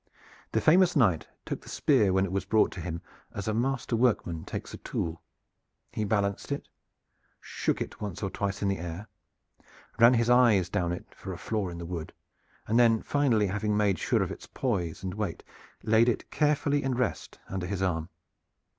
[0.53, 3.03] The famous knight took the spear when it was brought to him
[3.35, 5.21] as a master workman takes a tool.
[5.91, 6.67] He balanced it,
[7.39, 9.09] shook it once or twice in the air,
[9.99, 12.13] ran his eyes down it for a flaw in the wood,
[12.65, 15.43] and then finally having made sure of its poise and weight
[15.83, 18.09] laid it carefully in rest under his arm.